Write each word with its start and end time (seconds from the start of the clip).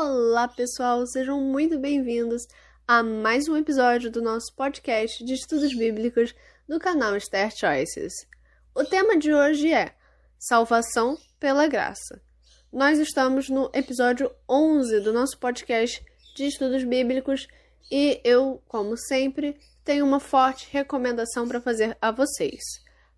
Olá, 0.00 0.46
pessoal, 0.46 1.04
sejam 1.08 1.40
muito 1.40 1.76
bem-vindos 1.76 2.46
a 2.86 3.02
mais 3.02 3.48
um 3.48 3.56
episódio 3.56 4.12
do 4.12 4.22
nosso 4.22 4.54
podcast 4.54 5.24
de 5.24 5.34
estudos 5.34 5.74
bíblicos 5.76 6.36
do 6.68 6.78
canal 6.78 7.16
Esther 7.16 7.50
Choices. 7.50 8.12
O 8.72 8.84
tema 8.84 9.18
de 9.18 9.34
hoje 9.34 9.72
é 9.72 9.96
Salvação 10.38 11.18
pela 11.40 11.66
Graça. 11.66 12.22
Nós 12.72 13.00
estamos 13.00 13.48
no 13.48 13.68
episódio 13.74 14.30
11 14.48 15.00
do 15.00 15.12
nosso 15.12 15.36
podcast 15.36 16.00
de 16.36 16.46
estudos 16.46 16.84
bíblicos 16.84 17.48
e 17.90 18.20
eu, 18.22 18.62
como 18.68 18.96
sempre, 18.96 19.58
tenho 19.82 20.06
uma 20.06 20.20
forte 20.20 20.68
recomendação 20.70 21.48
para 21.48 21.60
fazer 21.60 21.98
a 22.00 22.12
vocês. 22.12 22.62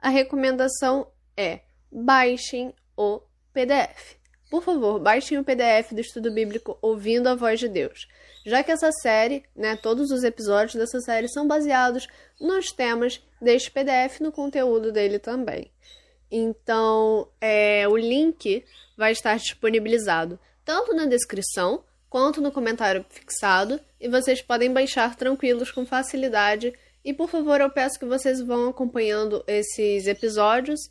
A 0.00 0.10
recomendação 0.10 1.10
é 1.36 1.62
baixem 1.90 2.72
o 2.96 3.20
PDF. 3.52 4.17
Por 4.50 4.62
favor, 4.62 4.98
baixem 4.98 5.38
o 5.38 5.44
PDF 5.44 5.92
do 5.92 6.00
estudo 6.00 6.30
bíblico 6.30 6.78
Ouvindo 6.80 7.28
a 7.28 7.34
Voz 7.34 7.60
de 7.60 7.68
Deus, 7.68 8.08
já 8.46 8.62
que 8.62 8.72
essa 8.72 8.90
série, 8.92 9.44
né, 9.54 9.76
todos 9.76 10.10
os 10.10 10.24
episódios 10.24 10.74
dessa 10.74 11.00
série 11.00 11.28
são 11.28 11.46
baseados 11.46 12.08
nos 12.40 12.72
temas 12.72 13.22
deste 13.40 13.70
PDF 13.70 14.20
no 14.20 14.32
conteúdo 14.32 14.90
dele 14.90 15.18
também. 15.18 15.70
Então, 16.30 17.28
é, 17.40 17.86
o 17.88 17.96
link 17.96 18.64
vai 18.96 19.12
estar 19.12 19.36
disponibilizado 19.38 20.38
tanto 20.64 20.94
na 20.94 21.06
descrição 21.06 21.82
quanto 22.08 22.40
no 22.40 22.52
comentário 22.52 23.04
fixado 23.08 23.80
e 24.00 24.08
vocês 24.08 24.40
podem 24.40 24.72
baixar 24.72 25.14
tranquilos 25.14 25.70
com 25.70 25.86
facilidade. 25.86 26.72
E 27.04 27.12
por 27.12 27.28
favor, 27.28 27.60
eu 27.60 27.70
peço 27.70 27.98
que 27.98 28.04
vocês 28.04 28.40
vão 28.40 28.68
acompanhando 28.68 29.42
esses 29.46 30.06
episódios 30.06 30.90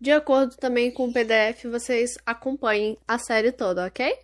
de 0.00 0.12
acordo 0.12 0.56
também 0.56 0.92
com 0.92 1.08
o 1.08 1.12
PDF, 1.12 1.64
vocês 1.64 2.16
acompanhem 2.24 2.96
a 3.06 3.18
série 3.18 3.52
toda, 3.52 3.86
ok? 3.86 4.16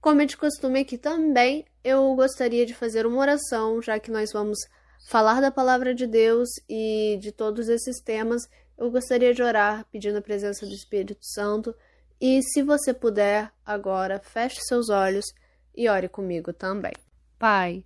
Como 0.00 0.20
é 0.20 0.26
de 0.26 0.36
costume 0.36 0.80
aqui 0.80 0.98
também, 0.98 1.64
eu 1.82 2.14
gostaria 2.14 2.66
de 2.66 2.74
fazer 2.74 3.06
uma 3.06 3.18
oração, 3.18 3.80
já 3.80 3.98
que 3.98 4.10
nós 4.10 4.32
vamos 4.32 4.58
falar 5.06 5.40
da 5.40 5.50
palavra 5.50 5.94
de 5.94 6.06
Deus 6.06 6.48
e 6.68 7.18
de 7.20 7.32
todos 7.32 7.68
esses 7.68 8.00
temas. 8.02 8.42
Eu 8.76 8.90
gostaria 8.90 9.32
de 9.32 9.42
orar 9.42 9.86
pedindo 9.90 10.18
a 10.18 10.22
presença 10.22 10.66
do 10.66 10.72
Espírito 10.72 11.24
Santo. 11.24 11.74
E 12.20 12.42
se 12.42 12.62
você 12.62 12.92
puder, 12.92 13.52
agora 13.64 14.18
feche 14.18 14.60
seus 14.62 14.88
olhos 14.88 15.26
e 15.74 15.88
ore 15.88 16.08
comigo 16.08 16.52
também. 16.52 16.92
Pai, 17.38 17.84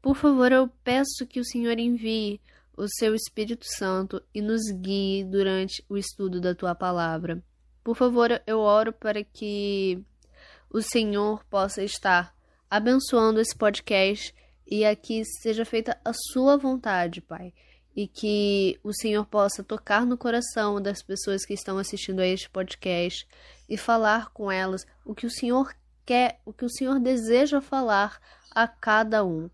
por 0.00 0.16
favor, 0.16 0.52
eu 0.52 0.68
peço 0.84 1.26
que 1.26 1.40
o 1.40 1.44
Senhor 1.44 1.78
envie 1.78 2.40
o 2.76 2.86
seu 2.88 3.14
Espírito 3.14 3.64
Santo 3.64 4.22
e 4.34 4.42
nos 4.42 4.62
guie 4.70 5.24
durante 5.24 5.84
o 5.88 5.96
estudo 5.96 6.40
da 6.40 6.54
tua 6.54 6.74
palavra. 6.74 7.42
Por 7.82 7.96
favor, 7.96 8.42
eu 8.46 8.58
oro 8.58 8.92
para 8.92 9.22
que 9.24 10.02
o 10.70 10.82
Senhor 10.82 11.44
possa 11.44 11.82
estar 11.82 12.34
abençoando 12.68 13.40
esse 13.40 13.56
podcast 13.56 14.34
e 14.66 14.84
aqui 14.84 15.22
seja 15.40 15.64
feita 15.64 15.98
a 16.04 16.12
sua 16.32 16.56
vontade, 16.56 17.20
Pai. 17.20 17.54
E 17.94 18.06
que 18.06 18.78
o 18.82 18.92
Senhor 18.92 19.24
possa 19.24 19.64
tocar 19.64 20.04
no 20.04 20.18
coração 20.18 20.82
das 20.82 21.02
pessoas 21.02 21.46
que 21.46 21.54
estão 21.54 21.78
assistindo 21.78 22.20
a 22.20 22.26
este 22.26 22.50
podcast 22.50 23.26
e 23.68 23.76
falar 23.78 24.30
com 24.30 24.50
elas 24.52 24.86
o 25.04 25.14
que 25.14 25.24
o 25.24 25.30
Senhor 25.30 25.74
quer, 26.04 26.40
o 26.44 26.52
que 26.52 26.64
o 26.64 26.68
Senhor 26.68 27.00
deseja 27.00 27.60
falar 27.60 28.20
a 28.50 28.68
cada 28.68 29.24
um. 29.24 29.48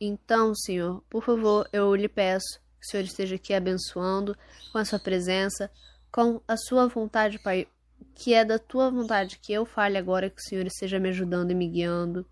Então, 0.00 0.54
Senhor, 0.54 1.02
por 1.10 1.24
favor, 1.24 1.68
eu 1.72 1.94
lhe 1.94 2.08
peço 2.08 2.60
que 2.80 2.86
o 2.86 2.90
Senhor 2.90 3.02
esteja 3.02 3.34
aqui 3.34 3.52
abençoando 3.52 4.36
com 4.72 4.78
a 4.78 4.84
sua 4.84 4.98
presença, 4.98 5.70
com 6.10 6.40
a 6.46 6.56
sua 6.56 6.86
vontade, 6.86 7.38
Pai, 7.38 7.66
que 8.14 8.32
é 8.32 8.44
da 8.44 8.58
tua 8.58 8.90
vontade 8.90 9.38
que 9.38 9.52
eu 9.52 9.64
fale 9.64 9.98
agora, 9.98 10.30
que 10.30 10.40
o 10.40 10.44
Senhor 10.44 10.66
esteja 10.66 10.98
me 10.98 11.08
ajudando 11.08 11.50
e 11.50 11.54
me 11.54 11.68
guiando. 11.68 12.24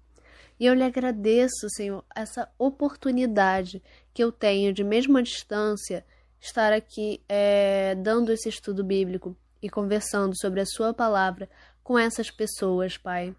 E 0.59 0.65
eu 0.65 0.75
lhe 0.75 0.83
agradeço, 0.83 1.69
Senhor, 1.69 2.05
essa 2.15 2.49
oportunidade 2.59 3.83
que 4.15 4.23
eu 4.23 4.33
tenho 4.33 4.73
de, 4.73 4.83
mesmo 4.83 5.19
à 5.19 5.23
distância, 5.23 6.05
estar 6.41 6.73
aqui 6.73 7.21
é, 7.29 7.95
dando 7.97 8.33
esse 8.33 8.49
estudo 8.49 8.83
bíblico 8.83 9.37
e 9.61 9.69
conversando 9.69 10.35
sobre 10.41 10.61
a 10.61 10.67
Sua 10.67 10.95
palavra 10.95 11.49
com 11.83 11.99
essas 11.99 12.31
pessoas, 12.31 12.97
Pai. 12.97 13.35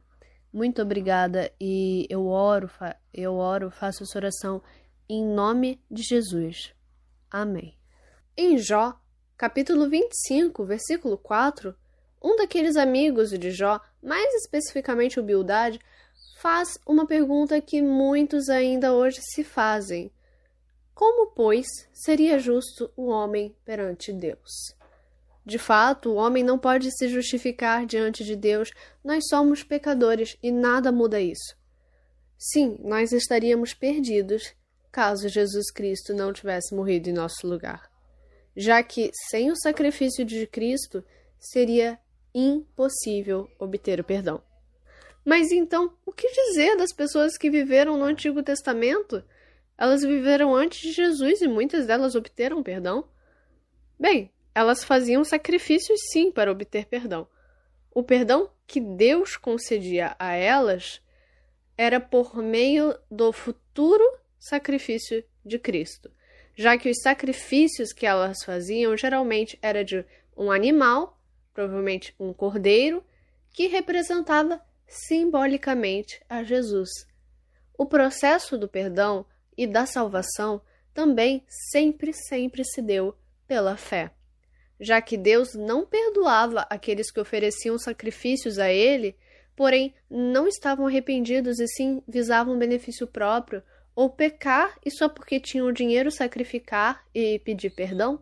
Muito 0.58 0.82
obrigada 0.82 1.54
e 1.62 2.08
eu 2.10 2.26
oro, 2.26 2.68
eu 3.14 3.36
oro, 3.36 3.70
faço 3.70 4.02
essa 4.02 4.18
oração 4.18 4.60
em 5.08 5.24
nome 5.24 5.80
de 5.88 6.02
Jesus. 6.02 6.74
Amém. 7.30 7.78
Em 8.36 8.58
Jó, 8.58 9.00
capítulo 9.38 9.88
25, 9.88 10.66
versículo 10.66 11.16
4, 11.16 11.76
um 12.20 12.36
daqueles 12.38 12.76
amigos 12.76 13.30
de 13.30 13.52
Jó, 13.52 13.80
mais 14.02 14.34
especificamente 14.34 15.20
o 15.20 15.24
Bildade, 15.24 15.80
faz 16.40 16.70
uma 16.88 17.06
pergunta 17.06 17.62
que 17.62 17.80
muitos 17.80 18.50
ainda 18.50 18.96
hoje 18.96 19.20
se 19.22 19.44
fazem: 19.44 20.12
Como, 20.92 21.34
pois, 21.36 21.68
seria 21.94 22.40
justo 22.40 22.92
o 22.96 23.10
homem 23.10 23.56
perante 23.64 24.12
Deus? 24.12 24.76
De 25.48 25.58
fato, 25.58 26.10
o 26.10 26.16
homem 26.16 26.44
não 26.44 26.60
pode 26.60 26.92
se 26.92 27.08
justificar 27.08 27.86
diante 27.86 28.22
de 28.26 28.36
Deus, 28.36 28.70
nós 29.02 29.24
somos 29.30 29.64
pecadores 29.64 30.38
e 30.44 30.52
nada 30.52 30.92
muda 30.92 31.22
isso. 31.22 31.56
Sim, 32.38 32.78
nós 32.82 33.14
estaríamos 33.14 33.74
perdidos 33.74 34.54
caso 34.92 35.30
Jesus 35.30 35.72
Cristo 35.72 36.14
não 36.14 36.34
tivesse 36.34 36.76
morrido 36.76 37.10
em 37.10 37.14
nosso 37.14 37.48
lugar, 37.48 37.90
já 38.58 38.84
que 38.84 39.10
sem 39.30 39.50
o 39.50 39.56
sacrifício 39.56 40.26
de 40.26 40.46
Cristo 40.48 41.02
seria 41.40 41.98
impossível 42.36 43.50
obter 43.58 44.02
o 44.02 44.04
perdão. 44.04 44.44
Mas 45.24 45.50
então, 45.50 45.96
o 46.06 46.12
que 46.12 46.28
dizer 46.30 46.76
das 46.76 46.92
pessoas 46.92 47.38
que 47.38 47.50
viveram 47.50 47.96
no 47.98 48.04
Antigo 48.04 48.44
Testamento? 48.44 49.24
Elas 49.78 50.02
viveram 50.02 50.54
antes 50.54 50.82
de 50.82 50.92
Jesus 50.92 51.42
e 51.42 51.48
muitas 51.48 51.86
delas 51.86 52.16
obteram 52.16 52.62
perdão? 52.62 53.08
Bem, 53.98 54.30
elas 54.58 54.84
faziam 54.84 55.24
sacrifícios 55.24 56.00
sim 56.12 56.32
para 56.32 56.52
obter 56.52 56.88
perdão. 56.88 57.28
O 57.92 58.02
perdão 58.02 58.50
que 58.66 58.82
Deus 58.82 59.38
concedia 59.38 60.16
a 60.18 60.34
elas 60.34 61.00
era 61.78 62.00
por 62.00 62.38
meio 62.38 62.98
do 63.10 63.32
futuro 63.32 64.04
sacrifício 64.40 65.24
de 65.46 65.60
Cristo, 65.60 66.12
já 66.56 66.76
que 66.76 66.90
os 66.90 66.98
sacrifícios 67.04 67.94
que 67.94 68.08
elas 68.08 68.44
faziam 68.44 68.98
geralmente 68.98 69.60
era 69.62 69.86
de 69.86 70.04
um 70.36 70.50
animal, 70.50 71.22
provavelmente 71.54 72.16
um 72.20 72.34
cordeiro, 72.34 73.06
que 73.52 73.68
representava 73.68 74.60
simbolicamente 74.88 76.20
a 76.28 76.44
Jesus. 76.44 76.90
O 77.78 77.86
processo 77.86 78.58
do 78.58 78.68
perdão 78.68 79.24
e 79.56 79.68
da 79.68 79.86
salvação 79.86 80.60
também 80.96 81.46
sempre, 81.48 82.12
sempre 82.12 82.64
se 82.66 82.82
deu 82.82 83.16
pela 83.48 83.78
fé 83.78 84.17
já 84.80 85.02
que 85.02 85.18
Deus 85.18 85.54
não 85.56 85.86
perdoava 85.86 86.66
aqueles 86.70 87.12
que 87.12 87.20
ofereciam 87.20 87.78
sacrifícios 87.78 88.60
a 88.60 88.72
ele, 88.72 89.16
porém 89.56 89.94
não 90.10 90.48
estavam 90.48 90.86
arrependidos 90.88 91.60
e 91.60 91.68
sim 91.68 92.02
visavam 92.08 92.58
benefício 92.58 93.08
próprio, 93.08 93.64
ou 93.96 94.10
pecar 94.10 94.78
e 94.86 94.92
só 94.92 95.10
porque 95.10 95.40
tinham 95.40 95.72
dinheiro 95.72 96.12
sacrificar 96.12 97.04
e 97.14 97.40
pedir 97.40 97.72
perdão? 97.72 98.22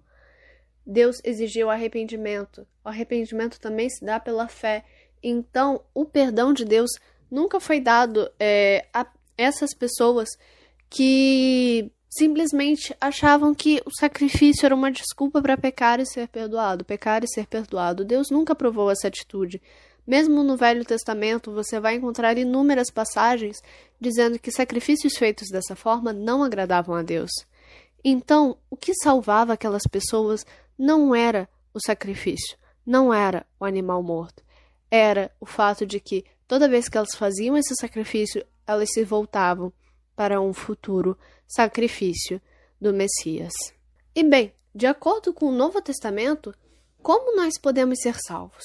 Deus 0.86 1.18
exigiu 1.24 1.70
arrependimento. 1.70 2.66
O 2.84 2.90
arrependimento 2.90 3.60
também 3.60 3.90
se 3.90 4.06
dá 4.06 4.20
pela 4.20 4.48
fé. 4.48 4.86
Então, 5.22 5.84
o 5.94 6.06
perdão 6.06 6.54
de 6.54 6.64
Deus 6.64 6.92
nunca 7.30 7.60
foi 7.60 7.82
dado 7.82 8.32
é, 8.40 8.86
a 8.94 9.06
essas 9.38 9.74
pessoas 9.74 10.30
que 10.90 11.92
simplesmente 12.18 12.96
achavam 13.00 13.54
que 13.54 13.82
o 13.86 13.92
sacrifício 13.92 14.66
era 14.66 14.76
uma 14.76 14.92
desculpa 14.92 15.42
para 15.42 15.58
pecar 15.58 16.00
e 16.00 16.06
ser 16.06 16.28
perdoado, 16.28 16.86
pecar 16.86 17.24
e 17.24 17.28
ser 17.28 17.46
perdoado. 17.46 18.06
Deus 18.06 18.30
nunca 18.30 18.54
aprovou 18.54 18.90
essa 18.90 19.08
atitude. 19.08 19.62
Mesmo 20.08 20.44
no 20.44 20.56
Velho 20.56 20.86
Testamento, 20.86 21.52
você 21.52 21.80
vai 21.80 21.96
encontrar 21.96 22.38
inúmeras 22.38 22.90
passagens 22.90 23.58
dizendo 24.00 24.40
que 24.40 24.52
sacrifícios 24.52 25.18
feitos 25.18 25.50
dessa 25.50 25.76
forma 25.76 26.14
não 26.14 26.44
agradavam 26.44 26.96
a 26.96 27.02
Deus. 27.02 27.32
Então, 28.04 28.58
o 28.70 28.78
que 28.78 28.94
salvava 28.94 29.54
aquelas 29.54 29.84
pessoas 29.90 30.46
não 30.78 31.16
era 31.16 31.50
o 31.74 31.80
sacrifício, 31.80 32.56
não 32.86 33.14
era 33.14 33.46
o 33.60 33.66
animal 33.66 34.04
morto. 34.04 34.44
Era 34.92 35.32
o 35.40 35.46
fato 35.46 35.86
de 35.86 36.00
que 36.00 36.24
toda 36.48 36.70
vez 36.70 36.88
que 36.88 36.98
elas 36.98 37.16
faziam 37.16 37.58
esse 37.58 37.74
sacrifício, 37.80 38.46
elas 38.68 38.90
se 38.94 39.04
voltavam 39.04 39.74
para 40.16 40.42
um 40.42 40.54
futuro 40.54 41.18
sacrifício 41.48 42.42
do 42.80 42.94
Messias. 42.94 43.54
E 44.16 44.24
bem, 44.24 44.54
de 44.74 44.86
acordo 44.86 45.34
com 45.34 45.48
o 45.48 45.52
Novo 45.52 45.82
Testamento, 45.82 46.54
como 47.02 47.36
nós 47.36 47.58
podemos 47.60 48.00
ser 48.02 48.16
salvos? 48.26 48.64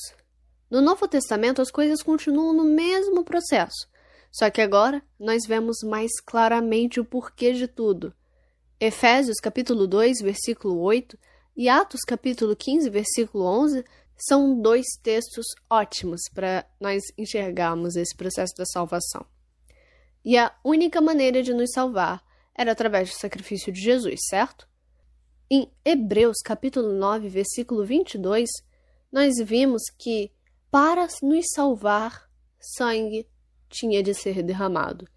No 0.70 0.81
Novo 0.81 1.08
Testamento 1.08 1.61
as 1.61 1.70
coisas 1.70 2.02
continuam 2.02 2.52
no 2.52 2.64
mesmo 2.64 3.25
processo, 3.25 3.88
só 4.32 4.49
que 4.50 4.61
agora 4.61 5.02
nós 5.19 5.43
vemos 5.47 5.79
mais 5.82 6.11
claramente 6.25 7.00
o 7.00 7.05
porquê 7.05 7.52
de 7.52 7.67
tudo. 7.67 8.14
Efésios 8.79 9.37
capítulo 9.43 9.87
2, 9.87 10.23
versículo 10.23 10.81
8 10.81 11.19
e 11.56 11.69
Atos 11.69 12.00
capítulo 12.06 12.55
15, 12.55 12.88
versículo 12.88 13.44
11 13.44 13.85
são 14.17 14.61
dois 14.61 14.87
textos 15.02 15.47
ótimos 15.69 16.20
para 16.35 16.67
nós 16.79 17.02
enxergarmos 17.17 17.97
esse 17.97 18.14
processo 18.14 18.55
da 18.56 18.67
salvação. 18.67 19.25
E 20.25 20.37
a 20.37 20.55
única 20.65 21.01
maneira 21.01 21.43
de 21.43 21.55
nos 21.55 21.71
salvar 21.73 22.23
era 22.55 22.73
através 22.73 23.11
do 23.11 23.19
sacrifício 23.19 23.73
de 23.73 23.81
Jesus, 23.81 24.21
certo? 24.29 24.69
Em 25.51 25.71
Hebreus 25.85 26.39
capítulo 26.45 26.93
9, 26.93 27.29
versículo 27.29 27.85
22, 27.85 28.49
nós 29.11 29.37
vimos 29.43 29.83
que 29.99 30.31
para 30.71 31.09
nos 31.23 31.47
salvar, 31.55 32.29
sangue 32.61 33.27
tinha 33.69 34.03
de 34.03 34.15
ser 34.15 34.43
derramado. 34.43 35.09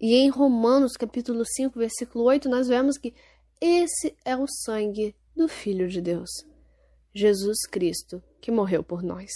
E 0.00 0.14
em 0.14 0.28
Romanos 0.28 0.92
capítulo 0.92 1.44
5, 1.44 1.78
versículo 1.78 2.24
8, 2.24 2.48
nós 2.48 2.68
vemos 2.68 2.98
que 2.98 3.14
esse 3.60 4.14
é 4.24 4.36
o 4.36 4.46
sangue 4.46 5.14
do 5.34 5.48
Filho 5.48 5.88
de 5.88 6.00
Deus, 6.00 6.30
Jesus 7.14 7.66
Cristo, 7.70 8.22
que 8.40 8.50
morreu 8.50 8.82
por 8.82 9.02
nós. 9.02 9.30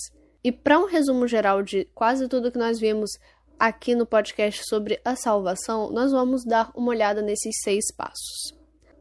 E 0.45 0.53
para 0.53 0.79
um 0.79 0.87
resumo 0.87 1.27
geral 1.27 1.63
de 1.63 1.87
quase 1.95 2.29
tudo 2.29 2.53
que 2.53 2.59
nós 2.59 2.79
vimos 2.79 3.11
aqui 3.59 3.95
no 3.95 4.07
podcast 4.07 4.63
sobre 4.69 5.01
a 5.05 5.17
salvação, 5.17 5.91
nós 5.91 6.13
vamos 6.13 6.45
dar 6.45 6.71
uma 6.75 6.91
olhada 6.91 7.23
nesses 7.23 7.57
seis 7.63 7.85
passos. 7.95 8.55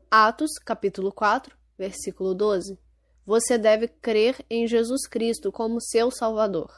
Atos, 0.09 0.51
capítulo 0.63 1.11
4, 1.11 1.55
versículo 1.77 2.33
12. 2.33 2.79
Você 3.25 3.57
deve 3.57 3.87
crer 3.87 4.37
em 4.49 4.67
Jesus 4.67 5.07
Cristo 5.07 5.51
como 5.51 5.81
seu 5.81 6.09
Salvador. 6.09 6.71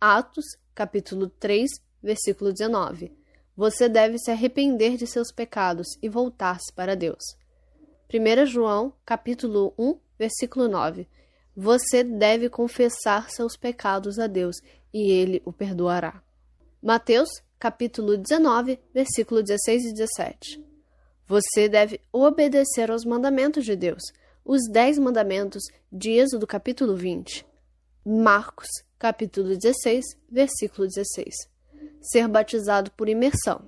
Atos, 0.00 0.44
capítulo 0.74 1.28
3, 1.28 1.70
versículo 2.02 2.52
19. 2.52 3.12
Você 3.56 3.88
deve 3.88 4.18
se 4.18 4.30
arrepender 4.30 4.96
de 4.96 5.06
seus 5.06 5.32
pecados 5.32 5.88
e 6.00 6.08
voltar-se 6.08 6.72
para 6.72 6.96
Deus. 6.96 7.22
1 8.12 8.46
João, 8.46 8.92
capítulo 9.04 9.74
1, 9.78 9.98
versículo 10.18 10.68
9. 10.68 11.08
Você 11.56 12.04
deve 12.04 12.48
confessar 12.48 13.30
seus 13.30 13.56
pecados 13.56 14.18
a 14.18 14.26
Deus 14.26 14.56
e 14.92 15.10
ele 15.10 15.42
o 15.44 15.52
perdoará. 15.52 16.22
Mateus, 16.82 17.28
capítulo 17.60 18.16
19, 18.16 18.76
versículo 18.92 19.40
16 19.40 19.84
e 19.84 19.92
17. 19.92 20.66
Você 21.28 21.68
deve 21.68 22.00
obedecer 22.12 22.90
aos 22.90 23.04
mandamentos 23.04 23.64
de 23.64 23.76
Deus, 23.76 24.02
os 24.44 24.62
dez 24.68 24.98
mandamentos 24.98 25.62
de 25.92 26.10
Êxodo, 26.10 26.44
capítulo 26.44 26.96
20. 26.96 27.46
Marcos, 28.04 28.66
capítulo 28.98 29.56
16, 29.56 30.04
versículo 30.28 30.88
16. 30.88 31.32
Ser 32.00 32.26
batizado 32.26 32.90
por 32.90 33.08
imersão. 33.08 33.62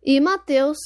E 0.00 0.20
Mateus, 0.20 0.78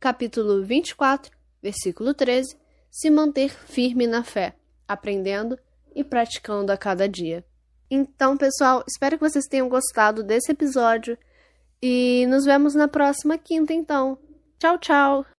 capítulo 0.00 0.64
24, 0.64 1.36
versículo 1.62 2.14
13. 2.14 2.56
Se 2.90 3.10
manter 3.10 3.50
firme 3.50 4.06
na 4.06 4.24
fé, 4.24 4.54
aprendendo 4.88 5.58
e 5.94 6.02
praticando 6.02 6.72
a 6.72 6.78
cada 6.78 7.06
dia. 7.06 7.44
Então, 7.90 8.36
pessoal, 8.36 8.84
espero 8.88 9.18
que 9.18 9.28
vocês 9.28 9.46
tenham 9.46 9.68
gostado 9.68 10.22
desse 10.22 10.52
episódio 10.52 11.18
e 11.82 12.24
nos 12.28 12.44
vemos 12.44 12.74
na 12.74 12.86
próxima 12.86 13.36
quinta, 13.36 13.72
então. 13.72 14.16
Tchau, 14.58 14.78
tchau! 14.78 15.30